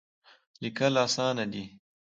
لیکل 0.61 0.93
اسانه 1.05 1.45
دی. 1.51 1.63